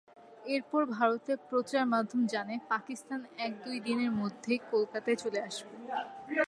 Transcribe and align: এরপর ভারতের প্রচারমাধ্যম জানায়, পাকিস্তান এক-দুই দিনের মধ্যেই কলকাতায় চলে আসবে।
এরপর 0.45 0.81
ভারতের 0.91 1.37
প্রচারমাধ্যম 1.49 2.21
জানায়, 2.25 2.61
পাকিস্তান 2.69 3.19
এক-দুই 3.37 3.77
দিনের 3.79 4.11
মধ্যেই 4.11 4.59
কলকাতায় 4.71 5.15
চলে 5.15 5.39
আসবে। 5.41 5.75